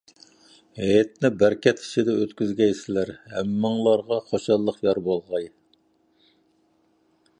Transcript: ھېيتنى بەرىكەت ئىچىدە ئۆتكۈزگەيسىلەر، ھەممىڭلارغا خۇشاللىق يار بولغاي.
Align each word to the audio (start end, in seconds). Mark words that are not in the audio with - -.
ھېيتنى 0.77 1.29
بەرىكەت 1.41 1.83
ئىچىدە 1.83 2.15
ئۆتكۈزگەيسىلەر، 2.21 3.11
ھەممىڭلارغا 3.35 4.19
خۇشاللىق 4.31 4.83
يار 4.89 5.03
بولغاي. 5.09 5.47